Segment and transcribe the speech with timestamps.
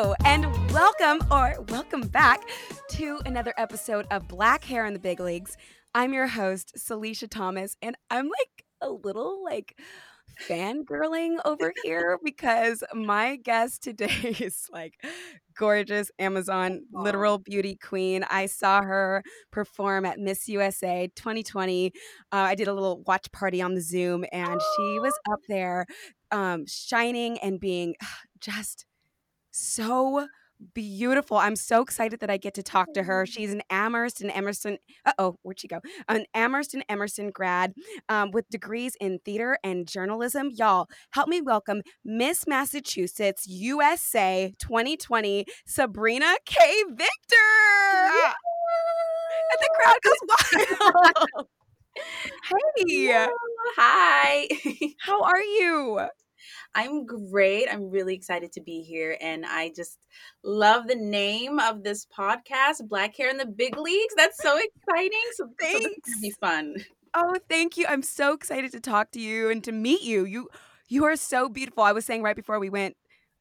[0.00, 2.48] Hello and welcome or welcome back
[2.88, 5.58] to another episode of Black Hair in the Big Leagues.
[5.94, 9.78] I'm your host, Salisha Thomas, and I'm like a little like
[10.48, 14.08] fangirling over here because my guest today
[14.40, 14.94] is like
[15.54, 18.24] gorgeous Amazon literal beauty queen.
[18.30, 21.88] I saw her perform at Miss USA 2020.
[21.88, 21.90] Uh,
[22.36, 25.84] I did a little watch party on the Zoom, and she was up there
[26.30, 27.96] um, shining and being
[28.40, 28.86] just
[29.50, 30.26] so
[30.74, 31.36] beautiful.
[31.36, 33.26] I'm so excited that I get to talk to her.
[33.26, 34.78] She's an Amherst and Emerson.
[35.06, 35.80] Uh oh, where'd she go?
[36.08, 37.72] An Amherst and Emerson grad
[38.08, 40.50] um, with degrees in theater and journalism.
[40.52, 46.84] Y'all, help me welcome Miss Massachusetts USA 2020, Sabrina K.
[46.90, 47.06] Victor.
[49.52, 51.46] And the crowd goes wild.
[52.86, 53.28] hey.
[53.76, 54.48] Hi.
[55.00, 56.00] How are you?
[56.74, 57.68] I'm great.
[57.70, 59.16] I'm really excited to be here.
[59.20, 59.98] And I just
[60.44, 64.14] love the name of this podcast, Black Hair in the Big Leagues.
[64.16, 65.18] That's so exciting.
[65.34, 66.20] So, so this is Thanks.
[66.20, 66.76] be fun.
[67.14, 67.86] Oh, thank you.
[67.88, 70.24] I'm so excited to talk to you and to meet you.
[70.24, 70.48] You
[70.88, 71.82] you are so beautiful.
[71.82, 72.96] I was saying right before we went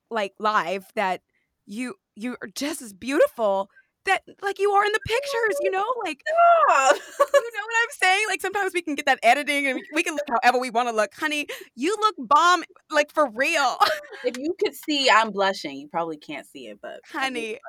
[0.10, 1.22] like live that
[1.66, 3.70] you you are just as beautiful
[4.06, 5.86] that like you are in the pictures, you know?
[6.04, 6.22] Like
[6.68, 6.96] Stop.
[7.20, 8.26] you know what I'm saying?
[8.28, 10.90] Like sometimes we can get that editing and we- we can look however we want
[10.90, 11.14] to look.
[11.14, 13.78] Honey, you look bomb like for real.
[14.26, 15.78] if you could see, I'm blushing.
[15.78, 17.60] You probably can't see it, but Honey.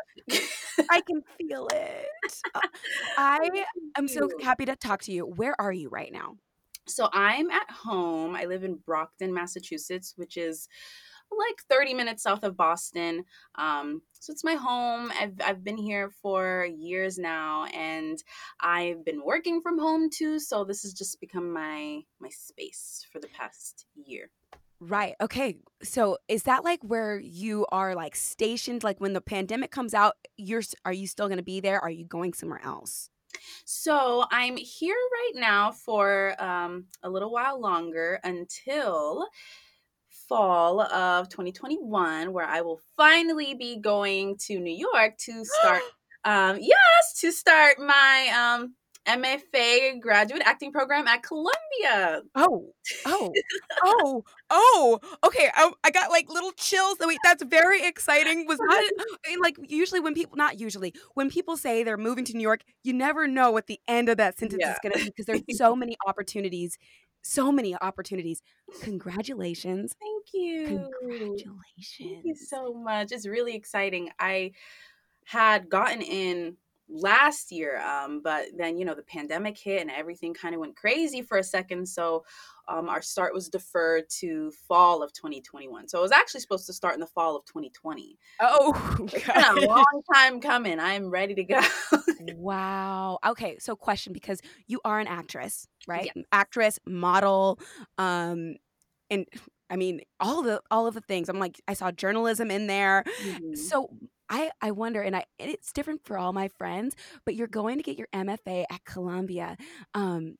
[0.90, 2.06] I can feel it.
[2.54, 2.60] Uh,
[3.16, 3.64] I
[3.96, 5.24] am so happy to talk to you.
[5.24, 6.36] Where are you right now?
[6.86, 8.34] So I'm at home.
[8.34, 10.68] I live in Brockton, Massachusetts, which is
[11.38, 13.24] like 30 minutes south of Boston.
[13.56, 15.12] Um, so it's my home.
[15.18, 18.22] I've, I've been here for years now and
[18.60, 20.38] I've been working from home too.
[20.38, 24.30] So this has just become my my space for the past year.
[24.80, 25.14] Right.
[25.20, 25.58] Okay.
[25.82, 28.82] So is that like where you are like stationed?
[28.82, 31.80] Like when the pandemic comes out, you're are you still going to be there?
[31.80, 33.10] Are you going somewhere else?
[33.64, 39.28] So I'm here right now for um, a little while longer until
[40.30, 45.82] fall of 2021, where I will finally be going to New York to start.
[46.24, 48.74] um, yes, to start my um,
[49.06, 52.22] MFA graduate acting program at Columbia.
[52.36, 52.72] Oh,
[53.06, 53.32] oh,
[53.82, 55.00] oh, oh.
[55.26, 56.96] Okay, I, I got like little chills.
[57.00, 58.46] Wait, that's very exciting.
[58.46, 58.84] Was not
[59.26, 62.62] eh, like usually when people, not usually, when people say they're moving to New York,
[62.84, 64.72] you never know what the end of that sentence Yeah.
[64.72, 66.78] is going to be because there's so many opportunities,
[67.22, 68.42] so many opportunities.
[68.82, 69.94] Congratulations.
[70.00, 70.66] Thank you.
[71.00, 71.96] Congratulations.
[71.98, 73.12] Thank you so much.
[73.12, 74.10] It's really exciting.
[74.18, 74.52] I
[75.24, 76.56] had gotten in
[76.90, 80.76] last year, um, but then you know the pandemic hit and everything kind of went
[80.76, 81.86] crazy for a second.
[81.86, 82.24] So
[82.68, 85.88] um, our start was deferred to fall of 2021.
[85.88, 88.18] So it was actually supposed to start in the fall of 2020.
[88.40, 90.78] Oh, It's been a long time coming.
[90.78, 91.60] I'm ready to go.
[92.34, 93.18] Wow.
[93.26, 96.10] Okay, so question because you are an actress, right?
[96.14, 96.24] Yes.
[96.32, 97.58] Actress, model,
[97.96, 98.56] um
[99.08, 99.26] and
[99.70, 101.28] I mean all the all of the things.
[101.30, 103.04] I'm like I saw journalism in there.
[103.24, 103.56] Mhm.
[103.56, 103.88] So
[104.30, 106.94] I I wonder and I it's different for all my friends,
[107.26, 109.56] but you're going to get your MFA at Columbia.
[109.94, 110.36] Um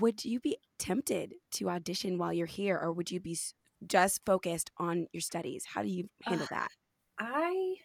[0.00, 3.36] would you be tempted to audition while you're here or would you be
[3.86, 5.64] just focused on your studies?
[5.66, 6.70] How do you handle that?
[7.18, 7.76] I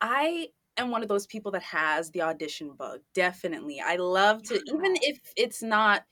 [0.00, 3.00] I am one of those people that has the audition bug.
[3.14, 3.80] Definitely.
[3.80, 6.04] I love to even if it's not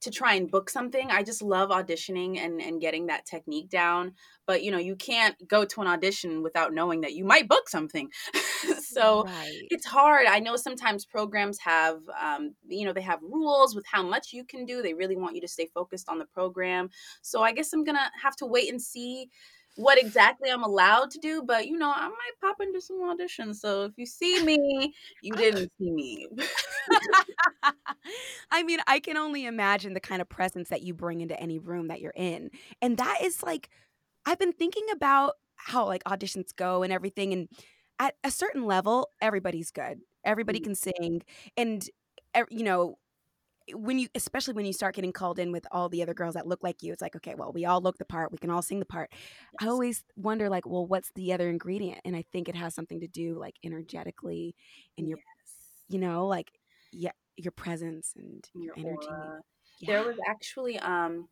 [0.00, 4.14] to try and book something, I just love auditioning and and getting that technique down.
[4.46, 7.68] But you know, you can't go to an audition without knowing that you might book
[7.68, 8.10] something.
[8.82, 9.62] so right.
[9.70, 10.26] it's hard.
[10.26, 14.44] I know sometimes programs have, um, you know, they have rules with how much you
[14.44, 14.82] can do.
[14.82, 16.90] They really want you to stay focused on the program.
[17.22, 19.30] So I guess I'm gonna have to wait and see
[19.76, 21.42] what exactly I'm allowed to do.
[21.42, 23.56] But you know, I might pop into some auditions.
[23.56, 26.28] So if you see me, you didn't see me.
[28.50, 31.58] I mean, I can only imagine the kind of presence that you bring into any
[31.58, 32.50] room that you're in.
[32.82, 33.70] And that is like,
[34.26, 37.32] I've been thinking about how like auditions go and everything.
[37.32, 37.48] And
[37.98, 40.00] at a certain level, everybody's good.
[40.24, 40.64] Everybody Mm.
[40.64, 41.22] can sing.
[41.56, 41.88] And,
[42.50, 42.98] you know,
[43.74, 46.46] when you, especially when you start getting called in with all the other girls that
[46.46, 48.32] look like you, it's like, okay, well, we all look the part.
[48.32, 49.10] We can all sing the part.
[49.60, 52.00] I always wonder, like, well, what's the other ingredient?
[52.04, 54.54] And I think it has something to do, like, energetically
[54.98, 55.54] and your Yes.
[55.88, 56.50] you know, like
[56.92, 59.08] yeah, your presence and your, Your energy.
[59.80, 59.92] Yeah.
[59.92, 61.28] There was actually um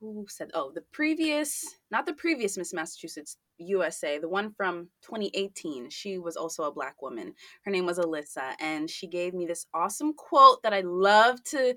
[0.00, 5.90] who said oh the previous not the previous Miss Massachusetts USA the one from 2018
[5.90, 7.34] she was also a black woman.
[7.64, 11.74] Her name was Alyssa and she gave me this awesome quote that I love to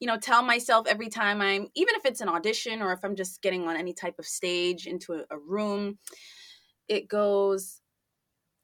[0.00, 3.16] you know tell myself every time I'm even if it's an audition or if I'm
[3.16, 5.98] just getting on any type of stage into a, a room
[6.88, 7.80] it goes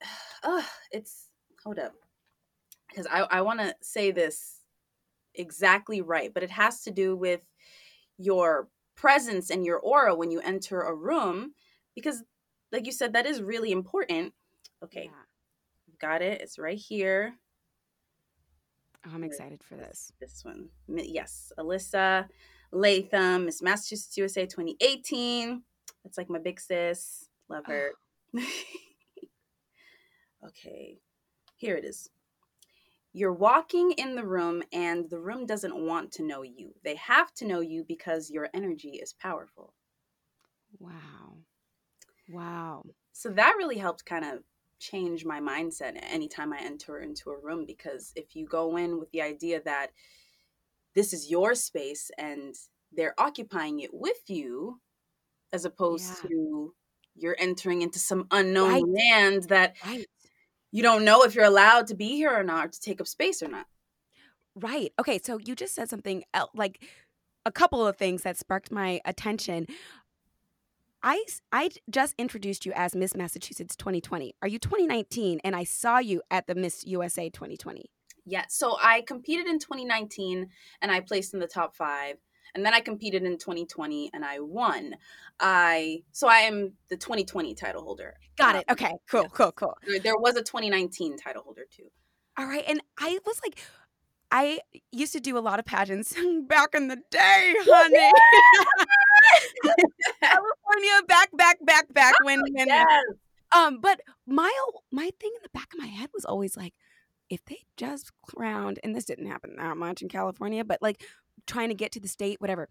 [0.43, 1.29] uh, it's
[1.63, 1.93] hold up.
[2.89, 4.61] Because I, I want to say this
[5.35, 7.41] exactly right, but it has to do with
[8.19, 11.55] your presence and your aura when you enter a room
[11.95, 12.23] because
[12.71, 14.33] like you said that is really important.
[14.83, 15.97] Okay Yeah.
[16.01, 17.35] got it it's right here.
[19.07, 20.13] Oh, I'm excited for this.
[20.21, 20.69] this one?
[20.89, 22.29] Yes alyssa
[22.73, 25.63] latham miss massachusetts usa 2018
[26.05, 27.91] that's like my big sis love her.
[30.45, 30.99] Okay
[31.57, 32.09] here it is
[33.13, 37.33] you're walking in the room and the room doesn't want to know you they have
[37.35, 39.75] to know you because your energy is powerful
[40.79, 41.45] Wow.
[42.29, 42.85] Wow.
[43.13, 44.43] so that really helped kind of
[44.79, 49.11] change my mindset anytime I enter into a room because if you go in with
[49.13, 49.93] the idea that
[50.95, 52.55] this is your space and
[52.93, 54.81] they're occupying it with you
[55.53, 56.29] as opposed Yeah.
[56.29, 56.75] to
[57.17, 58.87] you're entering into some unknown Right.
[58.93, 60.07] land that Right.
[60.73, 63.07] You don't know if you're allowed to be here or not or to take up
[63.07, 63.67] space or not
[64.55, 64.93] Right.
[64.99, 65.19] Okay.
[65.23, 66.85] So you just said something el- like
[67.47, 69.67] a couple of things that sparked my attention.
[71.03, 74.35] I, I just introduced you as Miss Massachusetts 2020.
[74.43, 75.41] Are you 2019?
[75.43, 77.91] And I saw you at the Miss USA 2020.
[78.25, 80.49] Yeah, so I competed in 2019
[80.81, 82.19] and I placed in the top five.
[82.55, 84.95] And then I competed in 2020 and I won.
[85.41, 88.15] I so I am the 2020 title holder.
[88.37, 88.73] Got Um, it.
[88.73, 88.93] Okay.
[89.11, 89.29] Cool.
[89.31, 89.53] Cool.
[89.53, 89.77] Cool.
[89.87, 91.89] There, there was a 2019 title holder too.
[92.39, 92.65] All right.
[92.67, 93.59] And I was like,
[94.31, 94.61] I
[94.91, 96.15] used to do a lot of pageants
[96.47, 98.13] back in the day, honey.
[100.23, 102.69] California, back, back, back, back when, when
[103.55, 104.51] um, but my
[104.91, 106.73] my thing in the back of my head was always like,
[107.29, 111.05] if they just crowned, and this didn't happen that much in California, but like
[111.47, 112.69] trying to get to the state, whatever.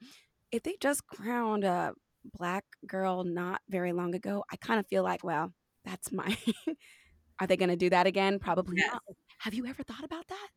[0.52, 1.94] If they just crowned a
[2.38, 5.54] black girl not very long ago, I kind of feel like, well,
[5.86, 6.38] that's my.
[7.40, 8.38] Are they going to do that again?
[8.40, 8.92] Probably Yes.
[8.94, 9.02] not.
[9.40, 10.48] Have you ever thought about that?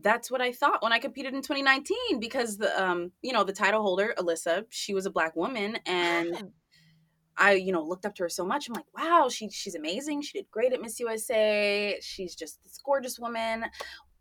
[0.00, 3.52] That's what I thought when I competed in 2019 because the um you know the
[3.52, 6.52] title holder Alyssa she was a black woman and Oh,
[7.36, 10.20] I you know looked up to her so much I'm like wow she she's amazing
[10.20, 13.64] she did great at Miss USA she's just this gorgeous woman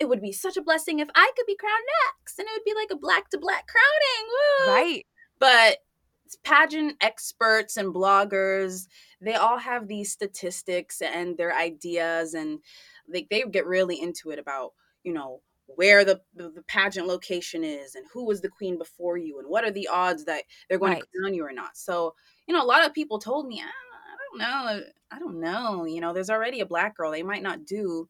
[0.04, 2.66] it would be such a blessing if I could be crowned next and it would
[2.66, 4.74] be like a black to black crowning woo!
[4.74, 5.06] right.
[5.40, 5.78] but
[6.44, 8.88] pageant experts and bloggers
[9.22, 12.60] they all have these statistics and their ideas and
[13.14, 17.64] like they get really into it about you know where the, the the pageant location
[17.64, 20.80] is and who was the queen before you and what are the odds that they're
[20.80, 21.02] going Right.
[21.02, 22.16] to crown you or not so
[22.48, 25.86] you know a lot of people told me "Ah, i don't know i don't know
[25.86, 28.10] you know there's already a black girl they might not do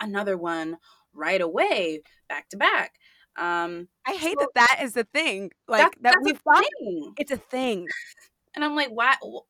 [0.00, 0.78] another one
[1.16, 2.92] right away back to back
[3.38, 5.50] um I hate So- that that is the thing.
[5.68, 6.64] Like that, we've a thought
[7.18, 7.86] it's a thing.
[8.54, 9.14] And I'm like, why?
[9.22, 9.46] Well,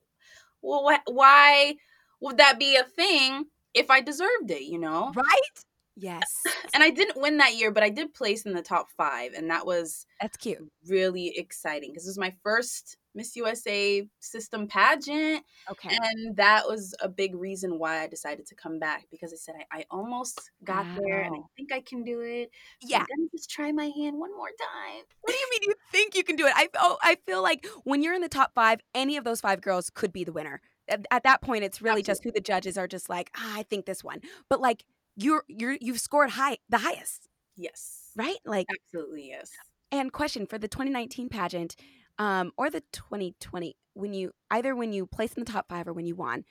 [0.85, 1.75] why, why
[2.21, 3.45] would that be a thing
[3.75, 4.63] if I deserved it?
[4.63, 5.13] You know.
[5.15, 5.57] Right?
[5.97, 6.27] Yes.
[6.75, 9.49] And I didn't win that year, but I did place in the top five, and
[9.51, 10.59] that was That's cute.
[10.87, 15.97] really exciting because it was my first Miss USA system pageant, Okay.
[15.97, 19.55] and that was a big reason why I decided to come back because I said
[19.73, 22.51] I, I almost got there, and I think I can do it.
[22.83, 22.99] So Yeah.
[22.99, 25.05] I'm gonna just try my hand one more time.
[25.23, 26.53] What do you mean you think you can do it?
[26.55, 29.63] I oh, I feel like when you're in the top five, any of those five
[29.63, 30.61] girls could be the winner.
[30.89, 33.63] at, at that point it's really just who the judges are just like, ah, I
[33.63, 34.21] think this one.
[34.51, 34.85] But like
[35.17, 38.17] you're you're you've scored high the highest, Yes.
[38.17, 38.39] right?
[38.45, 39.51] Like Absolutely yes.
[39.91, 41.77] and question for the 2019 pageant
[42.19, 45.93] um or the 2020 when you either when you placed in the top 5 or
[45.93, 46.45] when you won,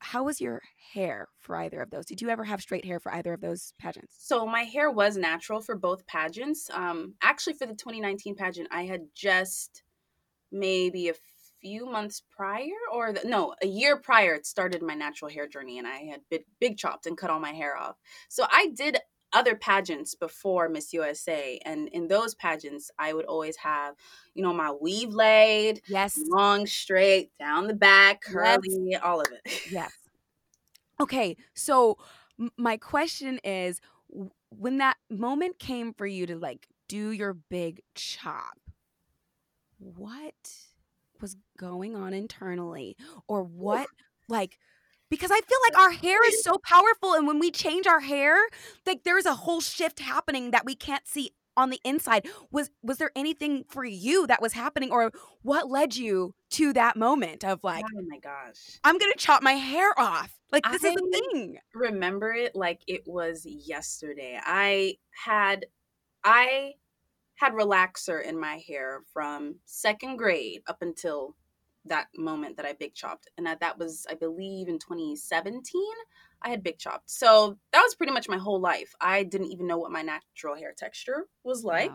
[0.00, 0.62] how was your
[0.94, 2.06] hair for either of those?
[2.06, 4.18] Did you ever have straight hair for either of those pageants?
[4.18, 6.70] So my hair was natural for both pageants.
[6.70, 9.82] Um, actually, for the 2019 pageant, I had just
[10.52, 11.14] maybe a
[11.60, 15.78] few months prior, or the, no, a year prior, it started my natural hair journey,
[15.78, 17.96] and I had big, big chopped and cut all my hair off.
[18.28, 18.98] So I did
[19.32, 23.96] other pageants before Miss USA, and in those pageants, I would always have,
[24.34, 26.30] you know, my weave laid, Yes.
[26.30, 28.78] long, straight, down the back, Yes.
[28.78, 29.62] curly, all of it.
[29.64, 30.08] Yes.
[31.00, 31.98] Okay, so
[32.56, 33.80] my question is
[34.50, 38.58] when that moment came for you to like do your big chop,
[39.78, 40.65] what
[41.20, 42.96] was going on internally
[43.28, 43.88] or what
[44.28, 44.58] like
[45.10, 48.36] because I feel like our hair is so powerful and when we change our hair,
[48.86, 52.26] like there's a whole shift happening that we can't see on the inside.
[52.50, 56.96] Was was there anything for you that was happening or what led you to that
[56.96, 58.78] moment of like oh my gosh.
[58.84, 60.32] I'm gonna chop my hair off.
[60.52, 61.58] Like this is a thing.
[61.74, 64.38] remember it like it was yesterday.
[64.44, 65.66] I had
[66.24, 66.72] I
[67.36, 71.36] had relaxer in my hair from second grade up until
[71.84, 73.28] that moment that I big chopped.
[73.36, 75.82] And that, that was I believe in 2017
[76.42, 77.10] I had big chopped.
[77.10, 78.94] So that was pretty much my whole life.
[79.00, 81.92] I didn't even know what my natural hair texture was like.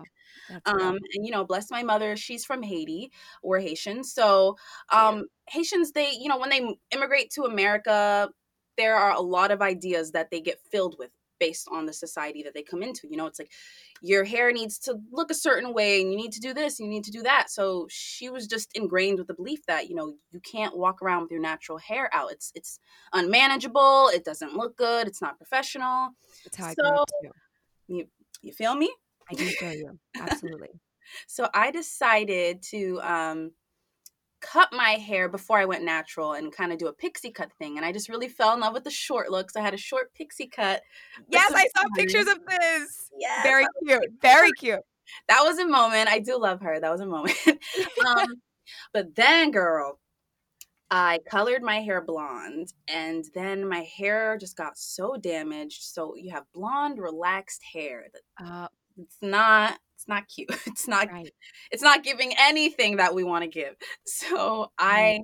[0.50, 0.62] Wow.
[0.66, 3.12] Um, and you know, bless my mother, she's from Haiti.
[3.44, 4.04] We're Haitian.
[4.04, 4.58] So
[4.92, 8.30] um Haitians, they, you know, when they immigrate to America,
[8.78, 12.44] there are a lot of ideas that they get filled with based on the society
[12.44, 13.08] that they come into.
[13.10, 13.52] You know, it's like
[14.02, 16.88] your hair needs to look a certain way and you need to do this and
[16.88, 17.50] you need to do that.
[17.50, 21.24] So she was just ingrained with the belief that, you know, you can't walk around
[21.24, 22.32] with your natural hair out.
[22.32, 22.80] It's it's
[23.12, 26.12] unmanageable, it doesn't look good, it's not professional.
[26.46, 28.08] That's how I grew up so- too.
[28.44, 28.92] You feel me?
[29.30, 30.00] I do feel you.
[30.20, 30.70] Absolutely.
[31.28, 33.52] So I decided to um,
[34.42, 37.78] cut my hair before I went natural and kind of do a pixie cut thing.
[37.78, 39.56] And I just really fell in love with the short looks.
[39.56, 40.82] I had a short pixie cut.
[41.30, 43.10] yes, I saw pictures of this.
[43.18, 44.06] Yes, Very cute.
[44.22, 44.80] Very cute.
[45.28, 46.10] that was a moment.
[46.10, 46.80] I do love her.
[46.80, 47.38] That was a moment.
[48.08, 48.28] um,
[48.94, 50.00] but then, girl,
[50.90, 55.84] I colored my hair blonde, and then my hair just got so damaged.
[55.84, 58.08] So you have blonde, relaxed hair.
[58.14, 58.68] that Uh,
[58.98, 59.80] It's not.
[60.02, 60.50] It's not cute.
[60.68, 61.10] It's not.
[61.10, 61.34] right.
[61.72, 63.76] It's not giving anything that we want to give.
[64.06, 65.22] So I,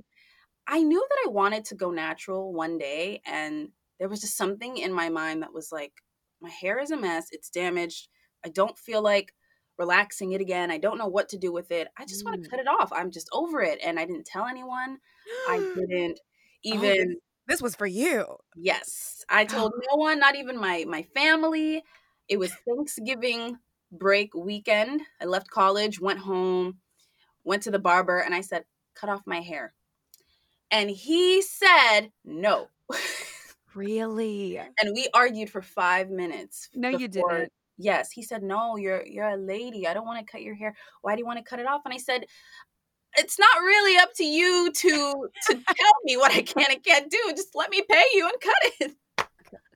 [0.67, 3.69] I knew that I wanted to go natural one day, and
[3.99, 5.93] there was just something in my mind that was like,
[6.41, 7.29] my hair is a mess.
[7.31, 8.09] It's damaged.
[8.45, 9.33] I don't feel like
[9.77, 10.71] relaxing it again.
[10.71, 11.87] I don't know what to do with it.
[11.97, 12.43] I just want Mm.
[12.43, 12.91] to cut it off.
[12.93, 13.79] I'm just over it.
[13.83, 14.99] And I didn't tell anyone.
[15.45, 16.19] I didn't
[16.71, 17.15] Oh, even this,
[17.47, 18.37] this was for you.
[18.55, 19.23] yes.
[19.29, 21.83] I told no one, not even my my family.
[22.27, 23.57] It was Thanksgiving
[23.91, 25.01] break weekend.
[25.21, 26.79] I left college, went home,
[27.43, 28.65] went to the barber and I said,
[28.95, 29.73] "Cut off my hair."
[30.71, 32.69] And he said, "No."
[33.75, 34.57] Really?
[34.57, 36.69] and we argued for 5 minutes.
[36.73, 37.51] No, you didn't.
[37.77, 39.87] Yes, he said, "No, you're you're a lady.
[39.87, 40.75] I don't want to cut your hair.
[41.01, 42.25] Why do you want to cut it off?" And I said,
[43.17, 47.11] "It's not really up to you to to tell me what I can and can't
[47.11, 47.33] do.
[47.35, 48.97] Just let me pay you and cut it."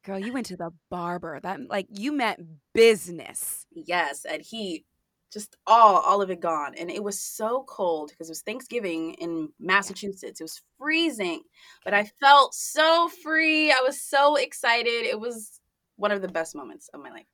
[0.03, 1.39] Girl, you went to the barber.
[1.41, 2.39] That like you meant
[2.73, 3.65] business.
[3.71, 4.85] Yes, and he
[5.31, 6.73] just all all of it gone.
[6.77, 10.41] And it was so cold because it was Thanksgiving in Massachusetts.
[10.41, 11.41] It was freezing,
[11.85, 13.71] but I felt so free.
[13.71, 15.05] I was so excited.
[15.05, 15.59] It was
[15.97, 17.27] one of the best moments of my life.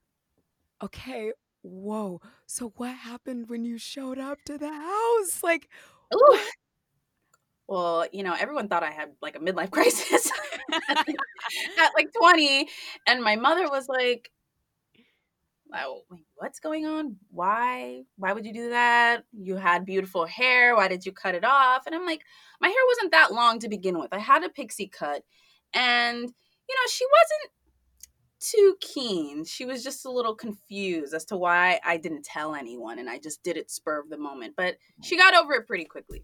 [0.83, 1.31] Okay.
[1.63, 2.21] Whoa.
[2.45, 5.41] So what happened when you showed up to the house?
[5.41, 5.69] Like
[6.13, 6.39] Ooh.
[7.67, 10.31] Well, you know, everyone thought I had like a midlife crisis
[10.89, 12.67] at like 20.
[13.07, 14.31] And my mother was like,
[15.73, 17.17] oh, wait, what's going on?
[17.29, 18.03] Why?
[18.17, 19.23] Why would you do that?
[19.33, 20.75] You had beautiful hair.
[20.75, 21.85] Why did you cut it off?
[21.85, 22.21] And I'm like,
[22.61, 24.13] my hair wasn't that long to begin with.
[24.13, 25.23] I had a pixie cut.
[25.73, 27.51] And, you know, she wasn't
[28.39, 29.43] too keen.
[29.45, 33.19] She was just a little confused as to why I didn't tell anyone and I
[33.19, 34.53] just did it spur of the moment.
[34.55, 36.23] But she got over it pretty quickly.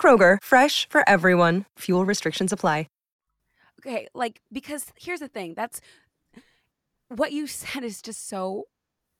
[0.00, 1.64] Kroger, fresh for everyone.
[1.78, 2.86] Fuel restrictions apply.
[3.80, 5.54] Okay, like because here's the thing.
[5.54, 5.80] That's
[7.08, 8.64] what you said is just so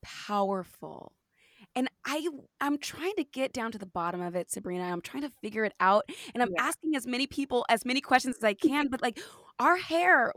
[0.02, 1.12] powerful.
[1.76, 2.26] And I
[2.60, 4.84] I'm trying to get down to the bottom of it, Sabrina.
[4.84, 6.04] I'm trying to figure it out
[6.34, 6.64] and I'm Yeah.
[6.64, 9.20] asking as many people as many questions as I can, but like
[9.58, 10.32] our hair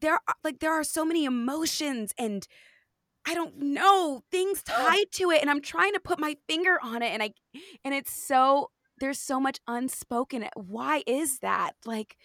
[0.00, 2.46] there are like there are so many emotions and
[3.26, 7.02] I don't know things tied to it and I'm trying to put my finger on
[7.02, 7.32] it and I
[7.84, 8.70] and it's so
[9.02, 10.44] there's so much unspoken.
[10.44, 11.72] Eh, why is that?
[11.84, 12.16] Like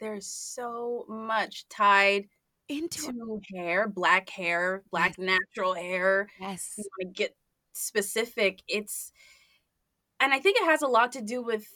[0.00, 2.26] There's so much tied
[2.68, 6.28] into hair, black hair, black natural hair.
[6.40, 6.74] yes.
[6.78, 7.36] You want to get
[7.72, 8.62] specific.
[8.68, 9.12] It's,
[10.20, 11.66] and I think it has a lot to do with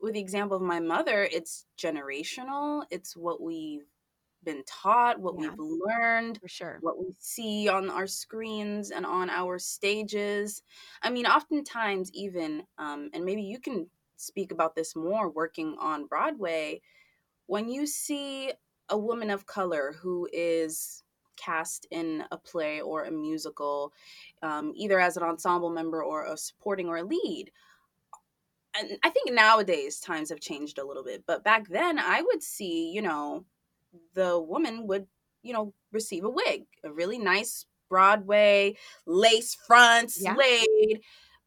[0.00, 1.28] with the example of my mother.
[1.30, 2.84] It's generational.
[2.90, 3.86] It's what we've
[4.44, 5.38] been taught, what Yeah.
[5.38, 6.40] we've learned.
[6.40, 6.80] For sure.
[6.80, 10.62] what we see on our screens and on our stages.
[11.02, 16.06] I mean, oftentimes, even, um, and maybe you can speak about this more working on
[16.06, 16.82] Broadway,
[17.46, 18.52] when you see
[18.90, 21.02] a woman of color who is
[21.36, 23.92] cast in a play or a musical,
[24.42, 27.50] um, either as an ensemble member or a supporting or a lead.
[28.76, 32.42] And I think nowadays times have changed a little bit, but back then I would
[32.42, 33.44] see, you know,
[34.14, 35.06] the woman would,
[35.42, 40.34] you know, receive a wig, a really nice Broadway lace front, Yeah.
[40.34, 41.00] slayed,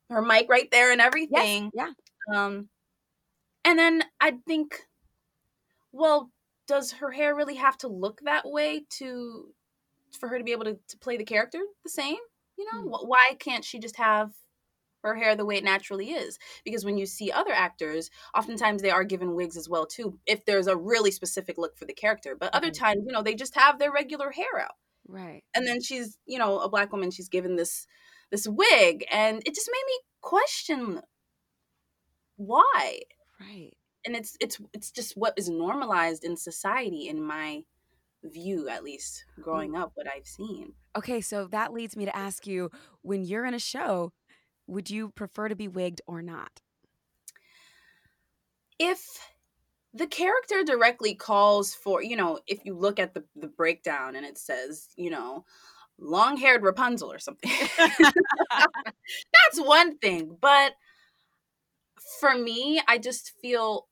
[0.09, 1.71] her mic right there and everything.
[1.73, 1.93] Yes.
[2.29, 2.45] Yeah.
[2.45, 2.69] Um,
[3.65, 4.79] and then I'd think,
[5.91, 6.31] well,
[6.67, 9.53] does her hair really have to look that way to
[10.17, 12.17] for her to be able to, to play the character the same?
[12.57, 13.07] You know, Hmm.
[13.07, 14.31] Why can't she just have
[15.07, 16.37] her hair the way it naturally is?
[16.65, 20.45] Because when you see other actors, oftentimes they are given wigs as well too, if
[20.45, 22.35] there's a really specific look for the character.
[22.35, 22.71] But other Mhm.
[22.71, 24.75] times, you know, they just have their regular hair out
[25.07, 25.43] Right.
[25.55, 27.87] and then she's you know a black woman she's given this
[28.31, 31.01] this wig and it just made me question
[32.37, 32.99] why
[33.39, 33.77] Right.
[34.05, 37.63] and it's it's it's just what is normalized in society in my
[38.23, 42.47] view at least growing up what i've seen Okay, so that leads me to ask
[42.47, 42.71] you
[43.03, 44.13] when you're in a show,
[44.67, 46.61] would you prefer to be wigged or not?
[48.79, 49.19] if
[49.93, 54.25] the character directly calls for you know if you look at the the breakdown and
[54.25, 55.43] it says you know
[55.99, 60.73] long haired rapunzel or something that's one thing but
[62.19, 63.87] for me i just feel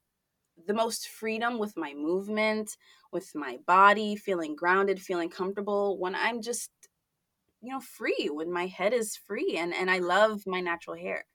[0.67, 2.77] the most freedom with my movement
[3.11, 6.69] with my body feeling grounded feeling comfortable when i'm just
[7.65, 11.25] you know free when my head is free and and i love my natural hair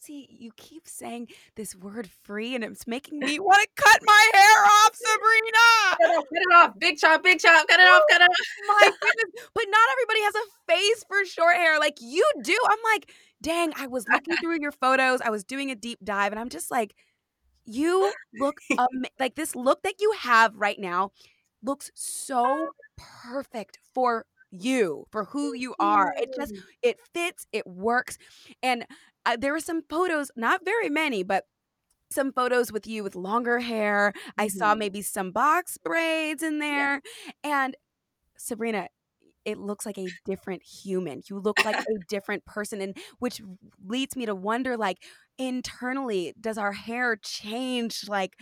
[0.00, 4.30] See, you keep saying this word free and it's making me want to cut my
[4.32, 5.58] hair off, Sabrina.
[5.90, 8.24] cut it off, cut it off big chop big chop cut it off cut it
[8.24, 8.36] off
[8.68, 9.48] My goodness.
[9.52, 12.56] But not everybody has a face for short hair like you do.
[12.68, 13.12] I'm like,
[13.42, 15.20] dang, I was looking through your photos.
[15.20, 16.94] I was doing a deep dive and I'm just like,
[17.64, 18.58] you look
[19.18, 21.10] like this look that you have right now
[21.64, 26.14] looks so perfect for you, for who you are.
[26.18, 28.18] It just it fits, it works.
[28.62, 28.86] And
[29.26, 31.44] uh, there were some photos, not very many, but
[32.10, 34.12] some photos with you with longer hair.
[34.38, 34.76] I saw Mhm.
[34.76, 37.02] maybe some box braids in there.
[37.44, 37.76] And
[38.38, 38.88] Sabrina,
[39.44, 41.22] it looks like a different human.
[41.30, 43.40] You look like a different person and which
[43.84, 44.98] leads me to wonder like
[45.38, 48.36] internally does our hair change like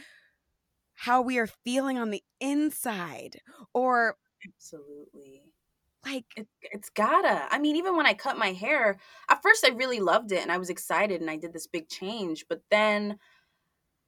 [0.94, 3.40] how we are feeling on the inside
[3.72, 5.42] or absolutely
[6.06, 9.70] like it, it's gotta i mean even when i cut my hair at first i
[9.74, 13.18] really loved it and i was excited and i did this big change but then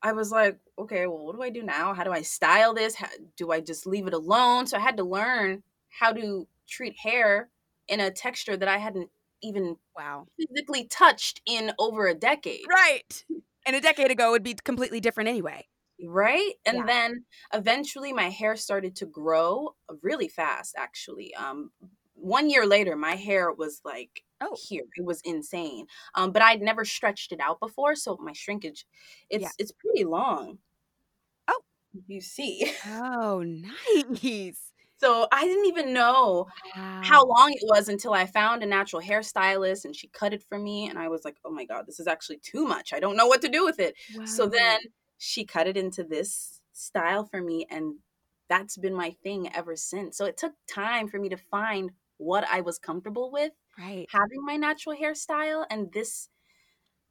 [0.02, 2.94] i was like okay well what do i do now how do i style this
[2.94, 6.96] how, do i just leave it alone so i had to learn how to treat
[6.98, 7.48] hair
[7.88, 9.10] in a texture that i hadn't
[9.42, 10.26] even wow.
[10.38, 13.24] physically touched in over a decade Right.
[13.66, 15.66] And a decade ago would be completely different anyway.
[16.04, 16.88] Right and Yeah.
[16.88, 21.70] then eventually my hair started to grow really fast actually um
[22.14, 24.60] one year later my hair was like Oh.
[24.68, 28.86] here it was insane um but i'd never stretched it out before so my shrinkage
[29.30, 29.52] it's Yeah.
[29.58, 30.58] it's pretty long
[31.48, 31.60] Oh.
[32.06, 34.72] you see Oh, nice.
[34.98, 36.46] So I didn't even know
[37.00, 40.58] how long it was until I found a natural hairstylist and she cut it for
[40.58, 40.88] me.
[40.88, 42.92] And I was like, oh my God, this is actually too much.
[42.92, 43.94] I don't know what to do with it.
[44.08, 44.24] Wow.
[44.24, 44.78] So then
[45.18, 47.66] she cut it into this style for me.
[47.70, 47.96] And
[48.48, 50.16] that's been my thing ever since.
[50.16, 53.52] So it took time for me to find what I was comfortable with.
[53.78, 54.06] Right.
[54.10, 56.28] Having my natural hairstyle and this,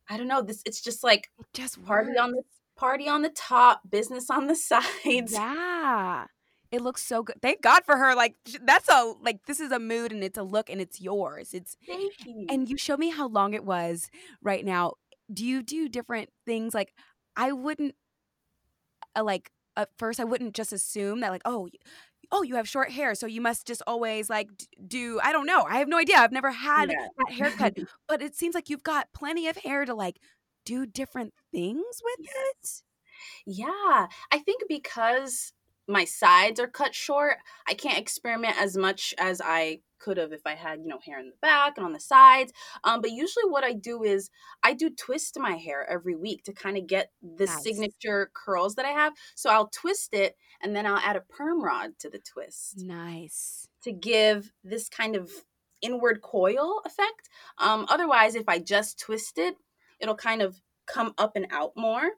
[0.09, 2.19] I don't know, this it's just like it just party works.
[2.19, 2.43] on the
[2.75, 5.33] party on the top, business on the sides.
[5.33, 6.25] Yeah.
[6.71, 7.41] It looks so good.
[7.41, 8.15] Thank God for her.
[8.15, 11.53] Like that's a like this is a mood and it's a look and it's yours.
[11.53, 12.47] It's Thank you.
[12.49, 14.09] And you show me how long it was
[14.41, 14.93] right now.
[15.31, 16.93] Do you do different things like
[17.35, 17.95] I wouldn't
[19.15, 21.69] uh, like at first I wouldn't just assume that like oh
[22.31, 24.47] oh you have short hair so you must just always like
[24.87, 25.63] do I don't know.
[25.63, 26.17] I have no idea.
[26.17, 27.07] I've never had yeah.
[27.17, 27.77] that haircut.
[28.07, 30.19] but it seems like you've got plenty of hair to like
[30.65, 32.81] do different things with it.
[33.45, 34.07] Yeah.
[34.31, 35.53] I think because
[35.87, 37.37] my sides are cut short.
[37.67, 41.19] I can't experiment as much as I could have if I had, you know, hair
[41.19, 42.53] in the back and on the sides.
[42.83, 44.29] Um, but usually what I do is
[44.63, 47.63] I do twist my hair every week to kind of get the nice.
[47.63, 49.13] signature curls that I have.
[49.35, 52.79] So I'll twist it and then I'll add a perm rod to the twist.
[52.79, 53.67] Nice.
[53.83, 55.31] To give this kind of
[55.81, 57.29] inward coil effect.
[57.57, 59.55] Um, otherwise, if I just twist it,
[59.99, 62.09] it'll kind of come up and out more.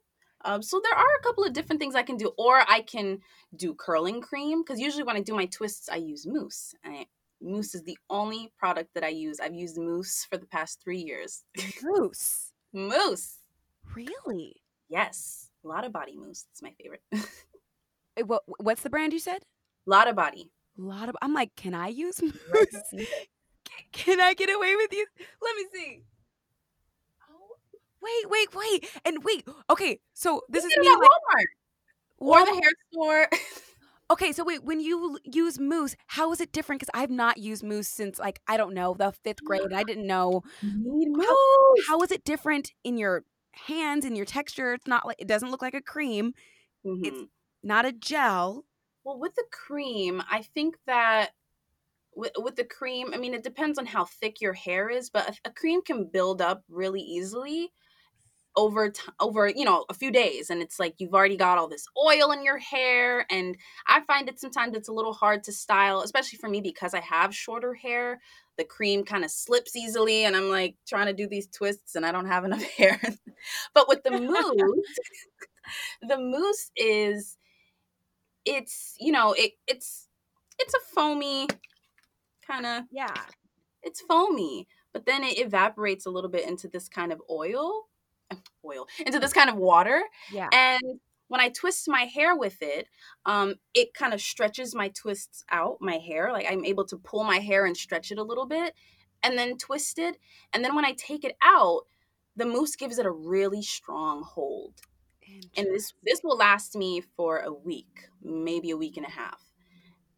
[0.46, 3.20] Um, so there are a couple of different things I can do, or I can
[3.56, 6.76] do curling cream because usually when I do my twists, I use mousse.
[6.86, 7.08] I,
[7.42, 9.40] mousse is the only product that I use.
[9.40, 11.44] I've used mousse for the past three years.
[11.84, 12.54] Moose.
[12.74, 13.38] moose.
[13.96, 14.56] Really?
[14.90, 15.50] Yes.
[15.64, 16.46] Lotta Body mousse.
[16.52, 17.02] It's my favorite.
[18.20, 19.44] Eh, what What's the brand you said?
[19.86, 20.50] Lotta Body.
[20.76, 21.16] Lot of.
[21.22, 23.06] I'm like, can I use mousse?
[23.92, 25.06] can I get away with you?
[25.40, 26.02] Let me see
[28.08, 29.48] wait, wait, wait, and wait.
[29.70, 30.90] Okay, so this you is me.
[30.90, 31.00] Like,
[32.22, 33.30] Walmart or the hair store.
[34.10, 36.82] Okay, so wait, when you use mousse, how is it different?
[36.82, 39.74] Because I've not used mousse since like I don't know the fifth grade.
[39.74, 40.44] I didn't know.
[40.62, 41.36] How,
[41.88, 44.74] how is it different in your hands and your texture?
[44.74, 46.34] It's not like it doesn't look like a cream.
[46.86, 47.06] Mm-hmm.
[47.06, 47.24] It's
[47.64, 48.66] not a gel.
[49.04, 51.30] Well, with the cream, I think that
[52.16, 55.30] with, with the cream, I mean, it depends on how thick your hair is, but
[55.30, 57.72] a, a cream can build up really easily
[58.58, 61.68] over t- over you know a few days and it's like you've already got all
[61.70, 65.52] this oil in your hair and i find it sometimes it's a little hard to
[65.54, 68.20] style especially for me because i have shorter hair.
[68.58, 72.04] The cream kind of slips easily and i'm like trying to do these twists and
[72.04, 73.00] i don't have enough hair.
[73.76, 74.98] But with the mousse
[76.02, 77.38] the mousse is
[78.46, 80.08] it's you know it it's
[80.58, 81.48] it's a foamy
[82.46, 83.14] kind of yeah.
[83.84, 87.84] it's foamy but then it evaporates a little bit into this kind of oil
[88.66, 90.02] oil into this kind of water.
[90.32, 90.50] Yeah.
[90.52, 92.88] And when I twist my hair with it,
[93.26, 96.32] um, it kind of stretches my twists out, my hair.
[96.32, 98.74] Like I'm able to pull my hair and stretch it a little bit
[99.24, 100.18] and then twist it.
[100.54, 101.82] And then when I take it out,
[102.36, 104.76] the mousse gives it a really strong hold.
[105.58, 109.42] And this this will last me for a week, maybe a week and a half.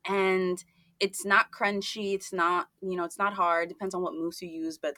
[0.05, 0.63] And
[0.99, 4.49] it's not crunchy, it's not, you know, it's not hard, depends on what mousse you
[4.49, 4.95] use, but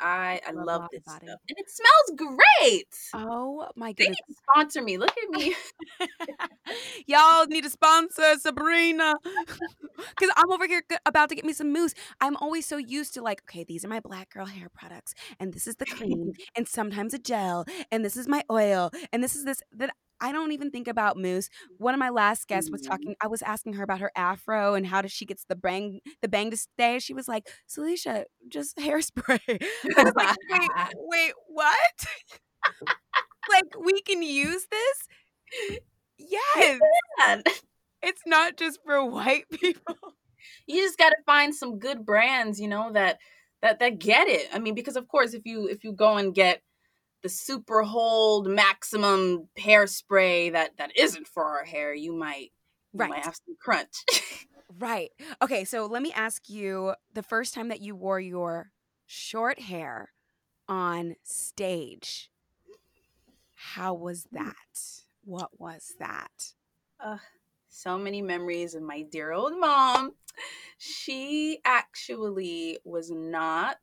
[0.00, 2.86] I I love, love this stuff, and it smells great.
[3.14, 4.18] Oh my goodness!
[4.52, 4.98] sponsor me.
[4.98, 5.54] Look at me.
[7.06, 11.94] Y'all need to sponsor Sabrina because I'm over here about to get me some mousse.
[12.20, 15.52] I'm always so used to like, okay, these are my black girl hair products, and
[15.52, 19.34] this is the cream, and sometimes a gel, and this is my oil, and this
[19.34, 21.48] is this that I don't even think about mousse.
[21.78, 22.90] One of my last guests was mm-hmm.
[22.90, 23.16] talking.
[23.20, 26.28] I was asking her about her afro and how does she gets the bang the
[26.28, 26.98] bang to stay.
[26.98, 29.40] She was like, "Salisha, just hairspray."
[29.96, 32.06] I was like, "Wait, wait, what?
[33.50, 35.80] like we can use this?"
[36.18, 36.80] Yes.
[38.02, 39.96] It's not just for white people.
[40.66, 43.18] You just got to find some good brands, you know, that
[43.62, 44.48] that that get it.
[44.52, 46.62] I mean, because of course, if you if you go and get
[47.26, 52.52] the super hold maximum hairspray that that isn't for our hair, you might
[52.92, 53.10] you right.
[53.10, 54.04] might have some crunch.
[54.78, 55.10] right.
[55.42, 58.70] Okay, so let me ask you the first time that you wore your
[59.06, 60.12] short hair
[60.68, 62.30] on stage.
[63.56, 64.78] How was that?
[65.24, 66.52] What was that?
[67.04, 67.18] Uh,
[67.68, 70.12] so many memories of my dear old mom.
[70.78, 73.78] She actually was not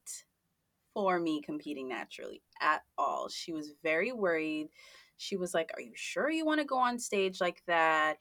[0.94, 3.30] for me competing naturally at all.
[3.30, 4.70] She was very worried.
[5.18, 8.18] She was like, Are you sure you want to go on stage like that?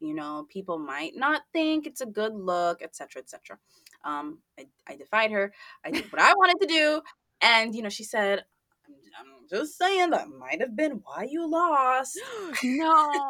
[0.00, 3.58] You know, people might not think it's a good look, etc., etc.
[4.04, 5.52] Um, I, I defied her.
[5.84, 7.02] I did what I wanted to do.
[7.40, 8.44] And, you know, she said,
[8.86, 12.18] I'm, I'm just saying that might have been why you lost.
[12.64, 13.24] no.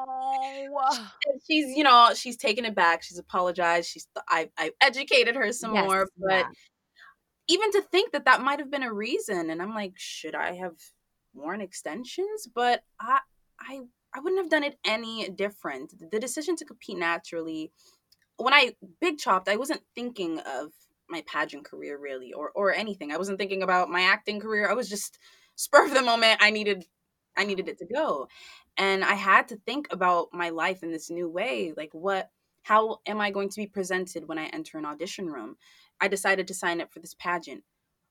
[1.46, 3.02] She's, you know, she's taken it back.
[3.02, 3.88] She's apologized.
[3.88, 6.46] She's, I, I educated her some Yes, more, but yeah.
[7.48, 10.54] Even to think that that might have been a reason, and I'm like, should I
[10.54, 10.74] have
[11.34, 12.48] worn extensions?
[12.52, 13.20] But I,
[13.60, 13.80] I,
[14.14, 15.92] I wouldn't have done it any different.
[16.10, 17.70] The decision to compete naturally,
[18.36, 20.72] when I big chopped, I wasn't thinking of
[21.08, 23.12] my pageant career really, or or anything.
[23.12, 24.68] I wasn't thinking about my acting career.
[24.68, 25.18] I was just
[25.56, 26.38] spur of the moment.
[26.40, 26.84] I needed,
[27.36, 28.28] I needed it to go,
[28.76, 31.72] and I had to think about my life in this new way.
[31.76, 32.30] Like, what?
[32.62, 35.56] How am I going to be presented when I enter an audition room?
[36.00, 37.64] I decided to sign up for this pageant.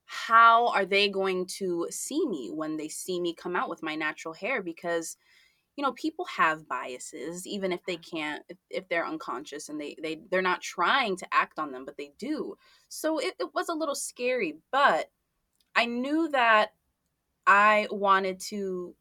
[0.06, 3.96] How are they going to see me when they see me come out with my
[3.96, 4.62] natural hair?
[4.62, 5.18] Because
[5.76, 8.18] you know people have biases even if they mm-hmm.
[8.18, 11.86] can't if, if they're unconscious and they they they're not trying to act on them
[11.86, 12.56] but they do
[12.90, 15.12] so it, it was a little scary but
[15.76, 16.74] i knew that
[17.46, 18.96] i wanted to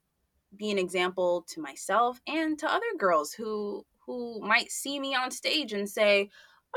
[0.56, 5.30] be an example to myself and to other girls who who might see me on
[5.30, 6.28] stage and say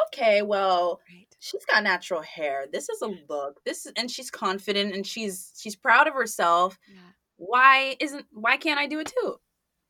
[0.08, 1.28] okay well Right.
[1.40, 5.54] she's got natural hair this is a look this is and she's confident and she's
[5.58, 7.00] she's proud of herself Yeah.
[7.38, 9.40] why isn't why can't i do it too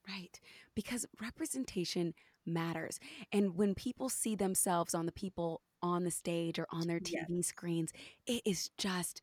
[0.07, 0.39] Right.
[0.73, 2.13] Because representation
[2.45, 2.97] matters.
[3.33, 7.01] And when people see themselves on the people on the stage or on their.
[7.01, 7.91] TV screens,
[8.25, 9.21] it is just,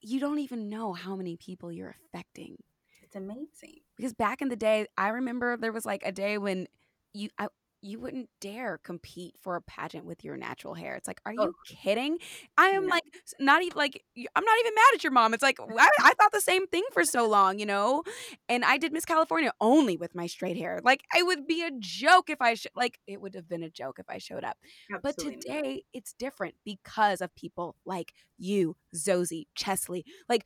[0.00, 2.56] you don't even know how many people you're affecting.
[3.02, 6.66] it's amazing Because back in the day, I remember there was like a day when
[7.12, 7.48] you, I,
[7.80, 10.96] you wouldn't dare compete for a pageant with your natural hair.
[10.96, 11.42] It's like, are oh.
[11.44, 11.74] you Oh.
[11.82, 12.18] kidding?
[12.56, 12.90] I am No.
[12.90, 13.04] like,
[13.38, 15.32] not even like, I'm not even mad at your mom.
[15.34, 18.02] It's like, I, I thought the same thing for so long, you know?
[18.48, 20.80] And I did Miss California only with my straight hair.
[20.82, 23.70] Like, it would be a joke if I, sh- like, it would have been a
[23.70, 24.56] joke if I showed up.
[25.02, 25.56] But Absolutely not.
[25.62, 30.44] today, it's different because of people like you, Zozi, Cheslie, like,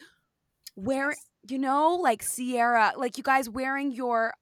[0.75, 1.19] where, Yes.
[1.51, 4.33] you know, like Cierra, like you guys wearing your,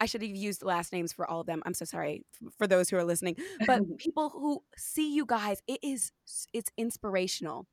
[0.00, 1.62] I should have used last names for all of them.
[1.66, 2.24] I'm so sorry
[2.56, 3.36] for those who are listening.
[3.66, 6.10] But people who see you guys, it is
[6.52, 7.66] it's inspirational.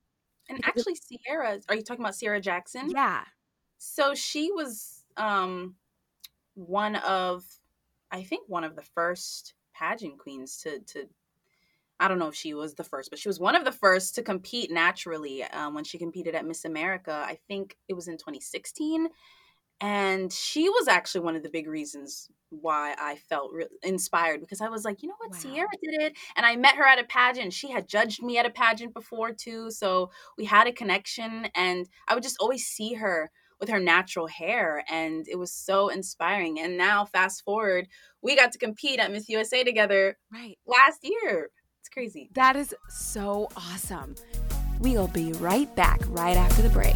[0.50, 2.90] And actually, Cierra, are you talking about Cierra Jackson?
[2.90, 3.24] Yeah.
[3.78, 5.76] So she was um
[6.56, 7.46] one of,
[8.12, 11.08] I think, one of the first pageant queens to to.
[12.00, 14.13] I don't know if she was the first, but she was one of the first
[14.16, 17.12] to compete naturally um, when she competed at Miss America.
[17.12, 19.08] I think it was in 2016.
[19.82, 24.62] And she was actually one of the big reasons why I felt re- inspired because
[24.62, 25.38] I was like, you know what, Wow.
[25.38, 26.13] Cierra did it.
[26.36, 27.54] And I met her at a pageant.
[27.54, 29.70] She had judged me at a pageant before too.
[29.70, 31.50] So we had a connection.
[31.56, 34.84] And I would just always see her with her natural hair.
[34.90, 36.60] And it was so inspiring.
[36.60, 37.88] And now, fast forward,
[38.22, 40.58] we got to compete at Miss USA together Right.
[40.66, 41.50] last year.
[41.82, 42.30] It's crazy.
[42.34, 44.16] That is so awesome.
[44.80, 46.96] We'll be right back right after the break.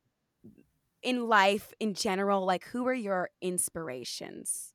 [1.03, 4.73] in life in general, like who are your inspirations?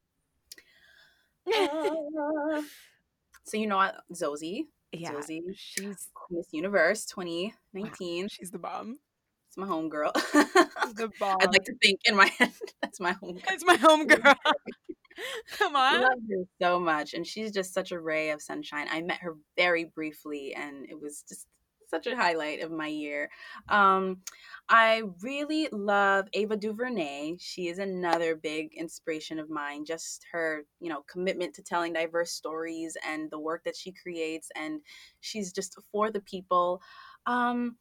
[1.47, 2.63] Uh,
[3.45, 8.29] so you know Zozi, yeah, Zozi, she's Miss Universe 2019.
[8.29, 8.99] she's the bomb.
[9.49, 10.13] It's my homegirl.
[10.97, 11.39] The bomb.
[11.41, 13.45] I'd like to think in my head that's my homegirl.
[13.51, 14.35] It's my home girl.
[15.57, 16.03] Come I on.
[16.03, 18.87] love her so much, and she's just such a ray of sunshine.
[18.91, 21.47] I met her very briefly, and it was just
[21.89, 23.31] such a highlight of my year.
[23.69, 24.19] Um,
[24.69, 27.37] I really love Ava DuVernay.
[27.39, 29.85] She is another big inspiration of mine.
[29.85, 34.49] Just her, you know, commitment to telling diverse stories and the work that she creates,
[34.57, 34.81] and
[35.21, 36.81] she's just for the people.
[37.27, 37.77] Um,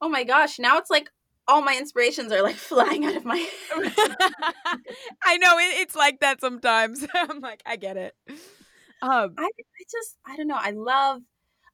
[0.00, 1.10] oh my gosh, now it's like
[1.48, 3.36] all my inspirations are like flying out of my
[3.74, 3.92] head.
[5.24, 7.06] I know it, it's like that sometimes.
[7.14, 8.14] I'm like, I get it.
[9.02, 10.58] Um, I, I just I don't know.
[10.58, 11.22] I love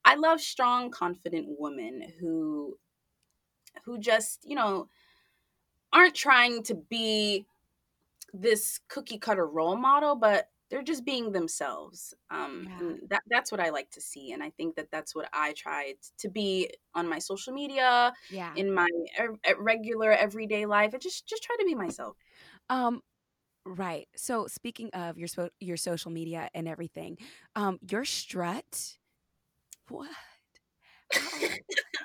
[0.08, 2.78] I love strong, confident women who
[3.84, 4.88] who just, you know,
[5.92, 7.46] aren't trying to be
[8.32, 12.14] this cookie cutter role model, but they're just being themselves.
[12.30, 12.96] Um, Yeah.
[13.10, 15.96] that that's what I like to see, and I think that that's what I tried
[16.18, 18.54] to be on my social media, yeah.
[18.56, 20.94] in my er- er- regular everyday life.
[20.94, 22.16] I just just try to be myself.
[22.70, 23.02] Um,
[23.64, 24.08] right.
[24.16, 27.18] So speaking of your so- your social media and everything,
[27.56, 28.98] um, your strut.
[29.88, 30.10] What?
[31.12, 31.20] How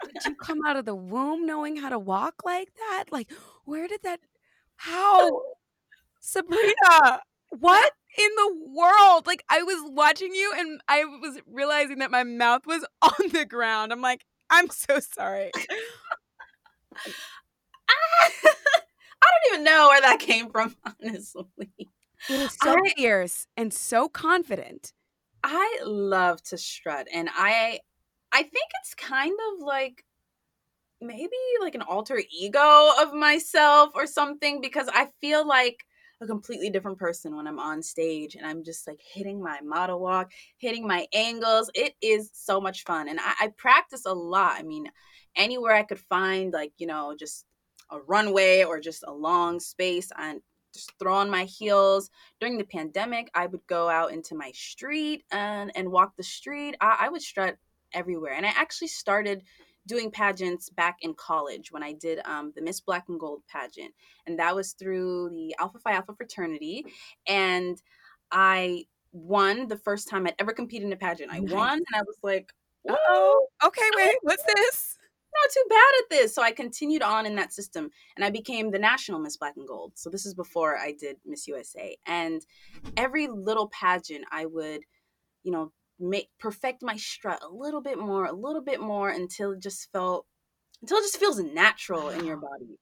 [0.08, 3.06] did you come out of the womb knowing how to walk like that?
[3.12, 3.32] Like,
[3.66, 4.20] where did that?
[4.78, 5.42] How,
[6.22, 7.22] Sabrina?
[7.50, 9.28] What in the world?
[9.28, 13.46] Like, I was watching you and I was realizing that my mouth was on the
[13.46, 13.92] ground.
[13.92, 15.52] I'm like, I'm so sorry.
[17.90, 18.30] I
[19.22, 21.46] don't even know where that came from, honestly.
[22.30, 24.94] It was so I- fierce and so confident.
[25.44, 27.80] I love to strut and I
[28.32, 30.04] I think it's kind of like
[31.02, 35.86] maybe like an alter ego of myself or something because I feel like
[36.22, 40.00] a completely different person when I'm on stage and I'm just like hitting my model
[40.00, 41.70] walk, hitting my angles.
[41.76, 43.10] It is so much fun.
[43.10, 44.56] And I, I practice a lot.
[44.58, 44.90] I mean,
[45.36, 47.46] anywhere I could find like, you know, just
[47.92, 50.40] a runway or just a long space and
[50.74, 52.10] just throw on my heels.
[52.40, 56.76] During the pandemic, I would go out into my street and, and walk the street.
[56.82, 57.58] I, I would strut
[57.94, 58.34] everywhere.
[58.34, 59.44] And I actually started
[59.86, 63.94] doing pageants back in college when I did um, the Miss Black and Gold pageant.
[64.26, 66.86] And that was through the Alpha Phi Alpha fraternity.
[67.28, 67.82] And
[68.32, 71.32] I won the first time I'd ever competed in a pageant.
[71.32, 72.54] I won and I was like,
[72.90, 73.48] oh.
[73.64, 74.16] Okay, wait.
[74.22, 74.98] What's this?
[75.42, 76.36] Not too bad at this.
[76.36, 79.68] So I continued on in that system and I became the national Miss Black and
[79.68, 79.94] Gold.
[79.96, 81.96] So this is before I did Miss USA.
[82.06, 82.46] And
[82.98, 84.82] every little pageant I would,
[85.44, 89.52] you know, make perfect my strut a little bit more, a little bit more until
[89.52, 90.26] it just felt
[90.82, 92.78] until it just feels natural in your body.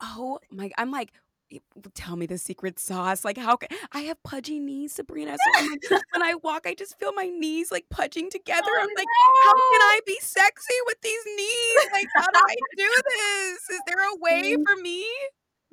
[0.00, 0.70] Oh my!
[0.76, 1.20] I'm like, "Y-
[1.94, 3.24] tell me the secret sauce.
[3.24, 5.36] Like, how can I have pudgy knees, Sabrina?
[5.36, 5.80] So like,
[6.12, 8.68] when I walk, I just feel my knees like pudging together.
[8.68, 9.06] Oh, I'm like,
[9.44, 9.80] how can.
[9.86, 11.92] I be sexy with these knees?
[11.92, 13.70] Like, how do I do this?
[13.70, 15.06] Is there a way for me?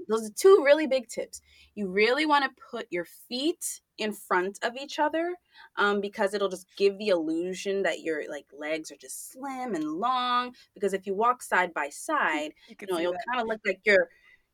[0.07, 1.41] those are two really big tips.
[1.75, 5.33] You really want to put your feet in front of each other
[5.77, 9.85] um, because it'll just give the illusion that your like legs are just slim and
[9.85, 10.53] long.
[10.73, 13.81] Because if you walk side by side, You you know, you'll kind of look like
[13.85, 14.09] you're,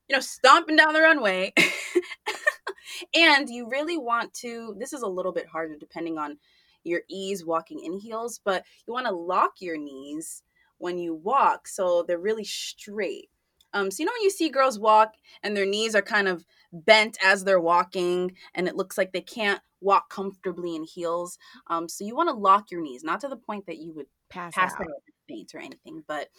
[0.10, 1.54] you know, stomping down the runway.
[3.16, 6.38] and you really want to, this is a little bit harder depending on
[6.84, 10.44] your ease walking in heels, but you want to lock your knees
[10.78, 13.30] when you walk so they're really straight.
[13.74, 16.44] Um, so you know when you see girls walk and their knees are kind of
[16.74, 21.38] bent as they're walking, and it looks like they can't walk comfortably in heels.
[21.68, 24.08] Um, so you want to lock your knees, not to the point that you would
[24.30, 24.82] Pass, pass out.
[24.82, 26.30] out or faint or anything, but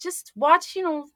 [0.00, 1.06] just watch, you know,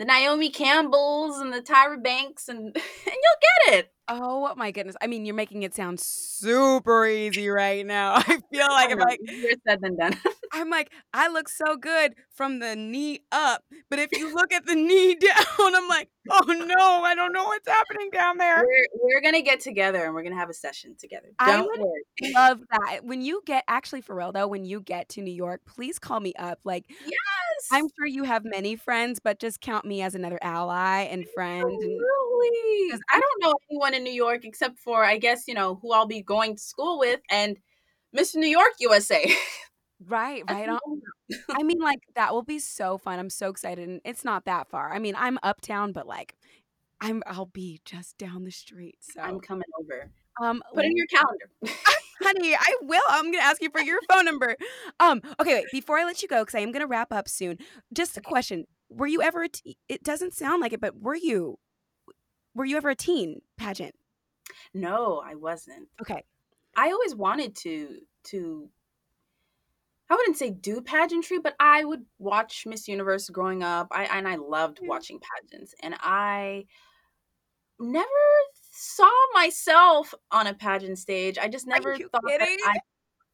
[0.00, 3.92] the Naomi Campbells and the Tyra Banks, and and you'll get it.
[4.12, 4.96] Oh my goodness!
[5.00, 8.14] I mean, you're making it sound super easy right now.
[8.16, 10.18] I feel like I I'm know, like easier said than done.
[10.52, 14.66] I'm like, I look so good from the knee up, but if you look at
[14.66, 15.36] the knee down,
[15.76, 18.64] I'm like, oh no, I don't know what's happening down there.
[18.64, 21.28] we're we're gonna get together and we're gonna have a session together.
[21.38, 22.32] I Don't would worry.
[22.34, 23.04] Love that.
[23.04, 26.18] When you get actually for real though, when you get to New York, please call
[26.18, 26.58] me up.
[26.64, 31.02] Like Yes, I'm sure you have many friends, but just count me as another ally
[31.02, 31.64] and friend.
[31.64, 32.00] And
[32.90, 35.92] 'Cause I don't know anyone in New York except for I guess you know who
[35.92, 37.56] I'll be going to school with and
[38.12, 39.24] Miss New York USA.
[40.06, 40.78] right, right on.
[41.50, 43.18] I mean, like that will be so fun.
[43.18, 44.92] I'm so excited, and it's not that far.
[44.92, 46.34] I mean, I'm uptown, but like,
[47.00, 48.96] I'm I'll be just down the street.
[49.00, 50.10] So, I'm coming over.
[50.42, 51.50] um, Put in your calendar.
[52.22, 53.02] honey, I will.
[53.08, 54.56] I'm gonna ask you for your phone number.
[55.00, 55.66] Um, okay, wait.
[55.72, 57.58] Before I let you go, because I am gonna wrap up soon.
[57.92, 59.44] Just a question: Were you ever?
[59.44, 61.58] A te- it doesn't sound like it, but were you?
[62.54, 63.94] Were you ever a teen pageant?
[64.74, 65.88] no, I wasn't.
[66.00, 66.24] Okay.
[66.76, 68.70] I always wanted to to
[70.08, 73.88] I wouldn't say do pageantry, but I would watch Miss Universe growing up.
[73.92, 74.88] I and I loved Yeah.
[74.88, 75.74] watching pageants.
[75.82, 76.66] And I
[77.78, 78.06] never
[78.72, 81.38] saw myself on a pageant stage.
[81.38, 82.78] I just never thought I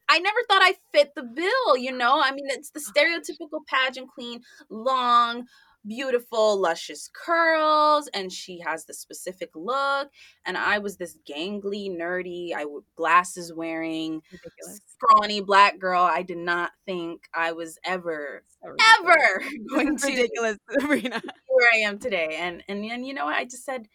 [0.09, 2.21] I never thought I fit the bill, you know?
[2.23, 5.47] I mean, it's the oh, stereotypical pageant queen, long,
[5.87, 10.11] beautiful, luscious curls, and she has the specific look.
[10.45, 14.81] And I was this gangly, nerdy, I w- glasses wearing, Ridiculous.
[14.87, 16.03] scrawny black girl.
[16.03, 21.23] I did not think I was ever, So ever going to ridiculous, Sabrina.
[21.49, 22.37] where I am today.
[22.39, 23.37] And and and you know what?
[23.37, 23.89] I just said,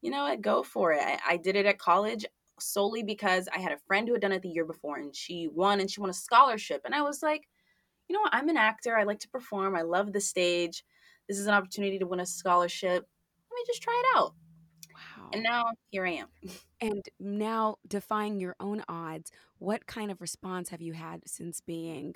[0.00, 1.00] you know what, go for it.
[1.02, 2.24] I, I did it at college
[2.58, 5.48] solely because I had a friend who had done it the year before and she
[5.48, 6.82] won and she won a scholarship.
[6.84, 7.48] And I was like,
[8.08, 8.96] you know what, I'm an actor.
[8.96, 9.76] I like to perform.
[9.76, 10.84] I love the stage.
[11.30, 13.06] This is an opportunity to win a scholarship.
[13.50, 14.34] Let me just try it out.
[14.92, 15.28] Wow.
[15.32, 16.26] And now here I am.
[16.82, 22.14] And now, defying your own odds, what kind of response have you had since being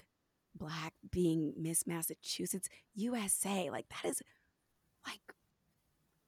[0.54, 3.68] black, being Miss Massachusetts USA?
[3.70, 4.22] Like, that is
[5.06, 5.20] like,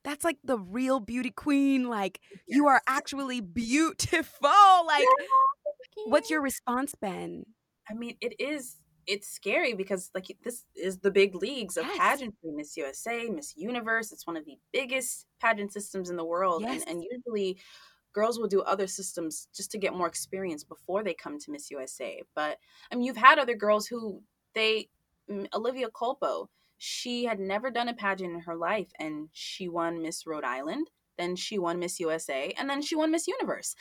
[0.05, 1.89] that's like the real beauty queen.
[1.89, 4.51] Like, you are actually beautiful.
[4.87, 5.07] Like,
[6.05, 7.47] what's your response been?
[7.91, 8.77] I mean, it is
[9.07, 11.99] it's scary because like this is the big leagues of Yes.
[11.99, 16.63] pageantry miss usa miss universe it's one of the biggest pageant systems in the world
[16.63, 16.83] Yes.
[16.87, 17.59] and, and usually
[18.13, 21.71] girls will do other systems just to get more experience before they come to miss
[21.71, 22.59] usa but
[22.91, 24.23] i mean you've had other girls who
[24.55, 24.89] they
[25.55, 26.49] olivia Culpo
[26.79, 30.91] she had never done a pageant in her life and she won miss rhode island
[31.19, 33.75] then she won miss usa and then she won miss universe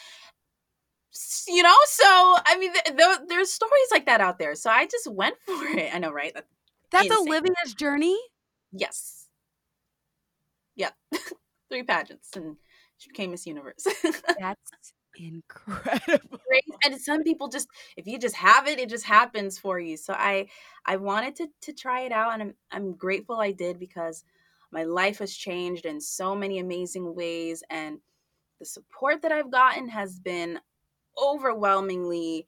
[1.48, 2.06] you know so
[2.46, 5.66] i mean th- th- there's stories like that out there so i just went for
[5.78, 5.94] it.
[5.94, 6.34] I know right?
[6.34, 6.48] That-
[6.92, 7.28] That's Insane.
[7.28, 8.18] Olivia's journey.
[8.72, 9.28] yes.
[10.76, 10.92] Yeah
[11.70, 12.58] three pageants and
[12.98, 13.86] she became miss universe.
[14.40, 16.40] That's incredible.
[16.84, 19.98] And some people just if you just have it it just happens for you.
[19.98, 20.48] So i
[20.86, 24.24] i wanted to to try it out and i'm i'm grateful i did because
[24.72, 28.00] my life has changed in so many amazing ways and
[28.60, 30.60] the support that i've gotten has been
[31.22, 32.48] overwhelmingly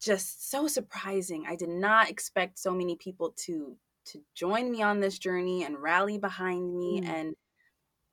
[0.00, 5.00] just so surprising i did not expect so many people to to join me on
[5.00, 7.08] this journey and rally behind me Mm.
[7.08, 7.36] and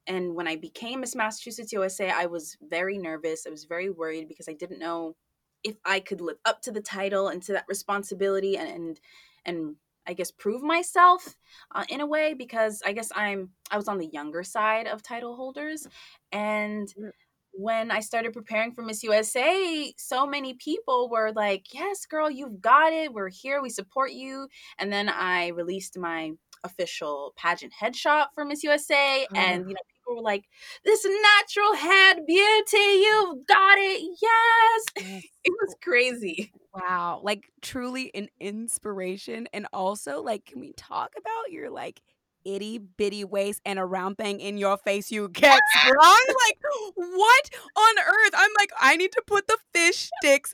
[0.08, 3.48] and when I became Miss Massachusetts USA, I was very nervous.
[3.48, 5.16] I was very worried because I didn't know
[5.64, 9.00] if I could live up to the title and to that responsibility and and,
[9.46, 11.38] and I guess prove myself
[11.74, 15.02] uh, in a way because I guess I'm I was on the younger side of
[15.04, 15.88] title holders
[16.32, 17.12] and Mm.
[17.54, 22.62] When I started preparing for Miss USA, so many people were like, "Yes, girl, you've
[22.62, 23.14] got it.
[23.14, 23.62] We're here.
[23.62, 24.48] We support you."
[24.78, 26.32] And then I released my
[26.64, 29.38] official pageant headshot for Miss USA, mm.
[29.38, 30.46] and you know, people were like,
[30.84, 34.18] "This natural head beauty, you've got it.
[34.22, 36.54] Yes." It was crazy.
[36.74, 37.20] Wow.
[37.22, 39.48] Like truly an inspiration.
[39.54, 42.02] And also, like, can we talk about your like
[42.46, 46.26] itty bitty waist and a round thing in your face you get sprung?
[46.46, 46.58] like,
[46.96, 48.34] what on earth?
[48.34, 50.54] I'm like, I need to put the fish sticks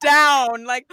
[0.00, 0.64] down.
[0.64, 0.90] Like,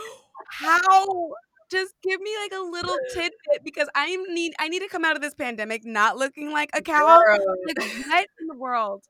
[0.49, 1.31] how?
[1.71, 5.15] Just give me like a little tidbit because I need I need to come out
[5.15, 7.21] of this pandemic not looking like a cow.
[7.27, 7.41] Like
[7.77, 9.03] what in the world?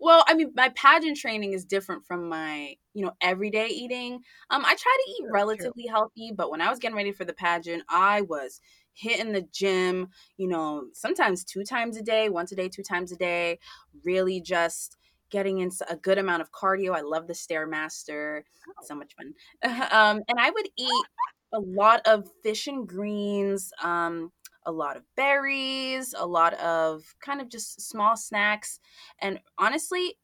[0.00, 4.20] Well, I mean, my pageant training is different from my, you know, everyday eating.
[4.50, 7.34] Um, I try to eat relatively healthy, but when I was getting ready for the
[7.34, 8.60] pageant, I was
[9.00, 13.12] hitting the gym, you know, sometimes two times a day, once a day, two times
[13.12, 13.58] a day,
[14.04, 14.96] really just
[15.30, 16.94] getting into a good amount of cardio.
[16.94, 18.42] I love the Stairmaster.
[18.82, 19.32] So much fun.
[19.92, 21.04] um, and I would eat
[21.52, 24.32] a lot of fish and greens, um,
[24.66, 28.80] a lot of berries, a lot of kind of just small snacks.
[29.20, 30.18] And honestly,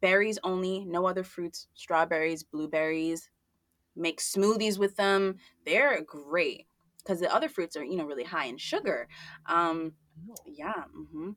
[0.00, 3.30] berries only, no other fruits, strawberries, blueberries.
[3.96, 5.38] Make smoothies with them.
[5.64, 6.67] They're great
[7.08, 9.08] because the other fruits are, you know, really high in sugar.
[9.46, 9.94] Um,
[10.44, 10.84] yeah.
[11.12, 11.30] hmm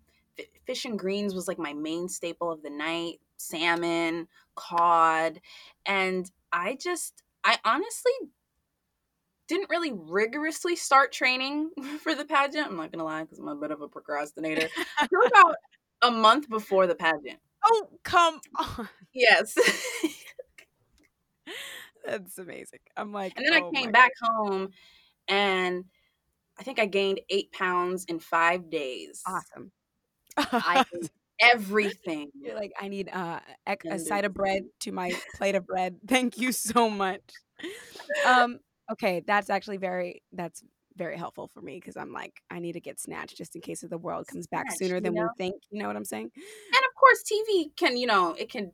[0.66, 3.20] fish and greens was like my main staple of the night.
[3.38, 5.40] Salmon, cod,
[5.86, 8.12] and I just, I honestly
[9.48, 11.72] didn't really rigorously start training
[12.04, 12.68] for the pageant.
[12.68, 14.70] I'm not gonna lie, because I'm a bit of a procrastinator.
[15.02, 15.56] About
[16.04, 17.40] a month before the pageant.
[17.64, 18.90] Oh, come on.
[19.14, 19.56] Yes.
[22.06, 22.80] That's amazing.
[22.96, 24.70] I'm like, and then I oh came my back home
[25.32, 25.86] and
[26.60, 29.24] I think I gained eight pounds in five days.
[29.26, 29.72] awesome.
[30.38, 30.86] I
[31.42, 32.30] everything.
[32.40, 35.98] You're like, I need uh, ec- a side of bread to my plate of bread.
[36.08, 37.22] Thank you so much.
[38.26, 38.60] Um,
[38.92, 40.64] okay, that's actually very that's
[40.98, 43.82] very helpful for me because I'm like, I need to get snatched just in case
[43.82, 45.56] if the world comes back Snatched, sooner you than we think.
[45.72, 46.30] You know what I'm saying?
[46.36, 48.72] and of course tv can you know it can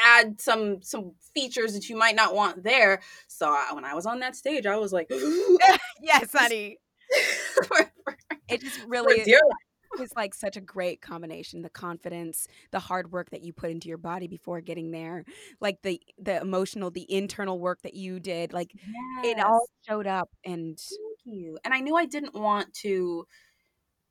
[0.00, 4.06] add some some features that you might not want there so I, when i was
[4.06, 5.08] on that stage i was like
[6.02, 6.78] yes, honey.
[7.66, 7.90] for,
[8.48, 10.02] It just really dear life.
[10.04, 13.88] is like such a great combination the confidence the hard work that you put into
[13.88, 15.24] your body before getting there
[15.60, 18.70] like the the emotional the internal work that you did like
[19.24, 21.58] it all showed up and Thank you.
[21.64, 23.26] And I knew I didn't want to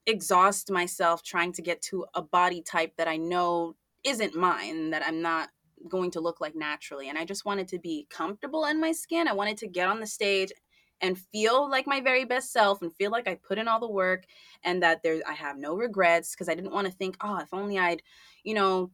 [0.05, 5.03] exhaust myself trying to get to a body type that I know isn't mine, that
[5.05, 5.49] I'm not
[5.87, 7.09] going to look like naturally.
[7.09, 9.27] And I just wanted to be comfortable in my skin.
[9.27, 10.51] I wanted to get on the stage
[11.01, 13.89] and feel like my very best self and feel like I put in all the
[13.89, 14.25] work
[14.63, 17.53] and that there I have no regrets because I didn't want to think, oh, if
[17.53, 18.01] only I'd,
[18.43, 18.91] you know,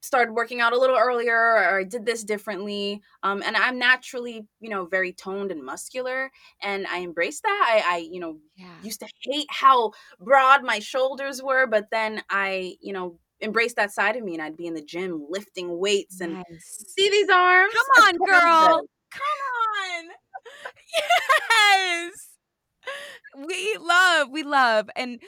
[0.00, 3.00] started working out a little earlier or I did this differently.
[3.22, 6.30] Um, and I'm naturally, you know, very toned and muscular
[6.60, 7.82] and I embrace that.
[7.86, 12.22] I, I, you know, yeah used to hate how broad my shoulders were, but then
[12.28, 15.78] I, you know, embraced that side of me and I'd be in the gym lifting
[15.78, 16.84] weights and nice.
[16.96, 17.74] see these arms?
[17.74, 18.86] Come on, I'm proud of girl.
[19.12, 19.22] Come
[20.00, 20.04] on.
[20.98, 22.12] Yes.
[23.46, 24.90] We love, we love.
[24.96, 25.20] And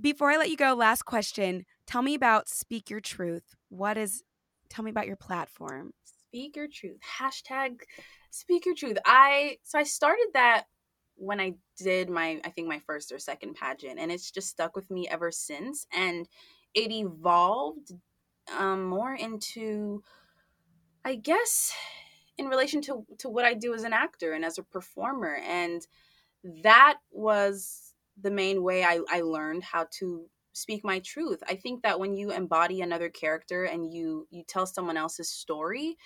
[0.00, 1.66] before I let you go, last question.
[1.86, 3.56] Tell me about Speak Your Truth.
[3.68, 4.22] What is,
[4.70, 5.92] tell me about your platform.
[6.04, 6.98] speak your truth.
[7.18, 7.80] Hashtag
[8.30, 8.98] speak your truth.
[9.04, 10.64] I so I started that
[11.16, 14.76] when I did my I think my first or second pageant and it's just stuck
[14.76, 16.28] with me ever since and
[16.74, 17.92] it evolved
[18.58, 20.02] um more into
[21.04, 21.72] I guess
[22.36, 25.86] in relation to to what I do as an actor and as a performer and
[26.64, 31.42] that was the main way I, I learned how to speak my truth.
[31.48, 35.96] I think that when you embody another character and you you tell someone else's story,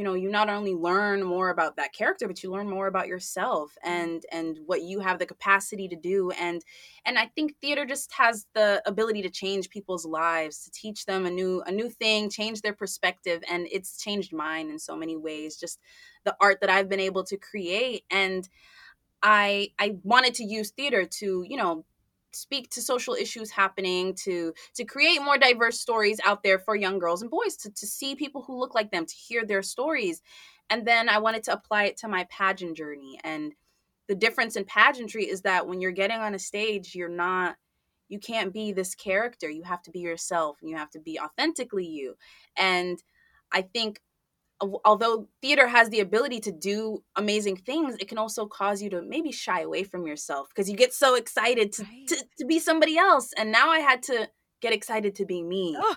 [0.00, 3.06] you know, you not only learn more about that character, but you learn more about
[3.06, 3.90] yourself mm.
[3.90, 6.30] and and what you have the capacity to do.
[6.30, 6.64] And
[7.04, 11.26] and I think theater just has the ability to change people's lives, to teach them
[11.26, 13.42] a new a new thing, change their perspective.
[13.46, 15.58] And it's changed mine in so many ways.
[15.58, 15.80] Just
[16.24, 18.04] the art that I've been able to create.
[18.10, 18.48] And
[19.22, 21.84] I I wanted to use theater to, you know,
[22.32, 26.98] speak to social issues happening to to create more diverse stories out there for young
[26.98, 30.22] girls and boys to, to see people who look like them to hear their stories.
[30.68, 33.18] And then i wanted to apply it to my pageant journey.
[33.24, 33.54] And
[34.08, 37.56] the difference in pageantry is that when you're getting on a stage you're not
[38.08, 39.48] you can't be this character.
[39.48, 40.56] You have to be yourself.
[40.60, 42.16] And you have to be authentically you.
[42.56, 43.02] And
[43.52, 44.00] i think
[44.84, 49.02] although theater has the ability to do amazing things, it can also cause you to
[49.02, 52.06] maybe shy away from yourself because you get so excited to, right.
[52.08, 53.32] to, to, be somebody else.
[53.36, 54.28] And now I had to
[54.60, 55.76] get excited to be me.
[55.78, 55.96] Oh.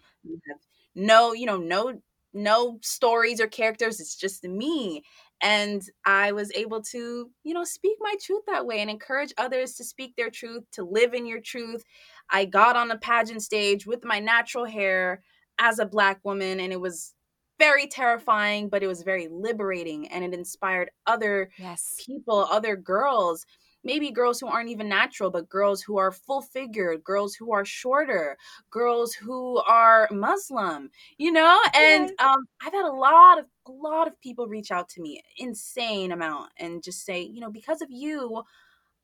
[0.95, 1.99] No, you know, no,
[2.33, 3.99] no stories or characters.
[3.99, 5.03] It's just me.
[5.41, 9.73] And I was able to, you know, speak my truth that way and encourage others
[9.73, 11.83] to speak their truth, to live in your truth.
[12.29, 15.21] I got on a pageant stage with my natural hair
[15.59, 17.13] as a black woman and it was
[17.59, 21.95] very terrifying, but it was very liberating and it inspired other yes.
[22.05, 23.45] people, other girls,
[23.83, 27.65] maybe girls who aren't even natural, but girls who are full figured, girls who are
[27.65, 28.37] shorter,
[28.71, 31.59] girls who are Muslim, you know?
[31.75, 35.21] And um, I've had a lot of a lot of people reach out to me,
[35.37, 38.43] insane amount, and just say, you know, because of you,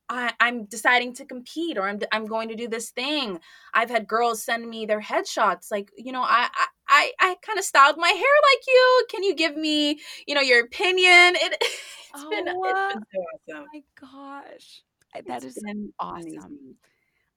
[0.10, 3.40] I, am deciding to compete or I'm, I'm going to do this thing.
[3.74, 7.60] I've had girls send me their headshots like, you know, I, I, I, I kind
[7.60, 9.06] of styled my hair like you.
[9.10, 11.36] Can you give me, you know, your opinion?
[11.36, 11.78] It, it's,
[12.16, 13.66] oh, been, it's been so awesome.
[13.66, 14.84] Oh my gosh.
[15.14, 15.64] That it's is
[16.00, 16.28] awesome.
[16.28, 16.76] Amazing.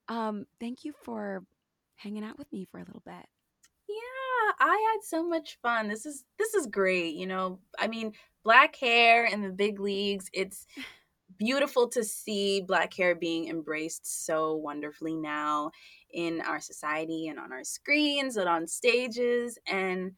[0.09, 1.45] Um, thank you for
[1.97, 3.27] hanging out with me for a little bit.
[3.89, 5.89] Yeah, I had so much fun.
[5.89, 7.15] This is this is great.
[7.15, 8.13] You know, I mean,
[8.45, 10.29] black hair in the big leagues.
[10.33, 10.67] It's
[11.39, 15.71] beautiful to see black hair being embraced so wonderfully now
[16.13, 20.13] in our society and on our screens and on stages and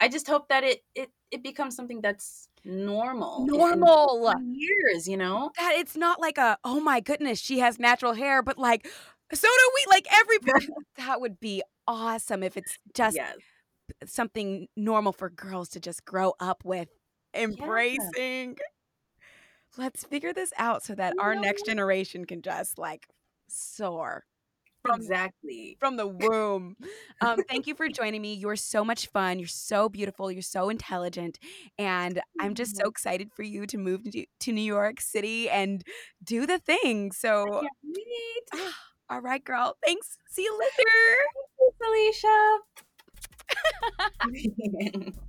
[0.00, 4.32] i just hope that it it, it becomes something that's normal normal.
[4.52, 5.50] years you know?
[5.58, 8.86] That it's not like a oh my goodness she has natural hair but like
[9.32, 10.38] so do we like every
[10.96, 13.36] that would be awesome if it's just yes.
[14.04, 16.88] something normal for girls to just grow up with
[17.34, 18.50] embracing.
[18.50, 18.66] Yeah
[19.78, 23.06] let's figure this out so that our next generation can just like
[23.48, 24.24] soar.
[24.86, 25.76] From, exactly.
[25.78, 26.76] From the womb.
[27.20, 28.34] um, thank you for joining me.
[28.34, 29.38] You're so much fun.
[29.38, 30.30] You're so beautiful.
[30.30, 31.38] You're so intelligent.
[31.78, 35.82] And I'm just so excited for you to move to, to New York City and
[36.22, 37.12] do the thing.
[37.12, 37.62] So,
[39.10, 39.76] all right, girl.
[39.84, 40.18] Thanks.
[40.28, 41.16] See you later.
[41.78, 42.58] Felicia.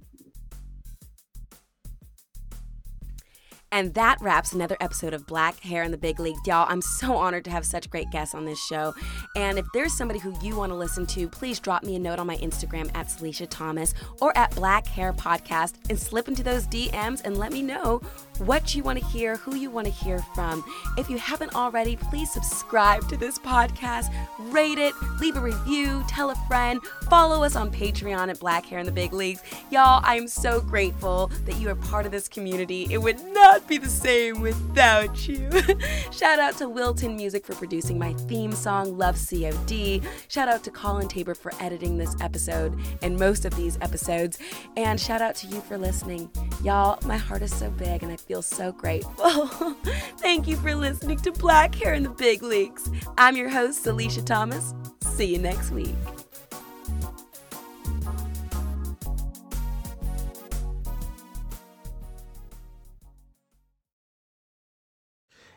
[3.72, 6.38] And that wraps another episode of Black Hair in the Big League.
[6.45, 8.93] Y'all, I'm so honored to have such great guests on this show.
[9.36, 12.18] And if there's somebody who you want to listen to, please drop me a note
[12.18, 16.65] on my Instagram at Salisha Thomas or at Black Hair Podcast and slip into those
[16.68, 18.01] DMs and let me know
[18.38, 20.63] what you want to hear, who you want to hear from.
[20.97, 24.13] If you haven't already, please subscribe to this podcast,
[24.51, 28.80] rate it, leave a review, tell a friend, follow us on Patreon at Black Hair
[28.80, 29.41] in the Big Leagues.
[29.72, 32.88] Y'all, I'm so grateful that you are part of this community.
[32.89, 35.49] It would not be the same without you.
[36.11, 40.01] Shout out to Wilton Music for producing my theme song, Love COD.
[40.27, 44.37] Shout out to Colin Tabor for editing this episode and most of these episodes.
[44.75, 46.29] And shout out to you for listening.
[46.63, 49.29] Y'all, my heart is so big and I feel so grateful.
[50.17, 52.89] Thank you for listening to Black Hair in the Big Leagues.
[53.17, 54.73] I'm your host, Salisha Thomas.
[55.01, 55.95] See you next week.